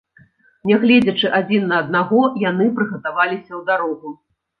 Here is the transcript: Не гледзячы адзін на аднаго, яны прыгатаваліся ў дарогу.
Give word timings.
Не 0.69 0.77
гледзячы 0.85 1.27
адзін 1.39 1.67
на 1.71 1.77
аднаго, 1.85 2.21
яны 2.45 2.65
прыгатаваліся 2.79 3.47
ў 3.47 3.61
дарогу. 3.69 4.15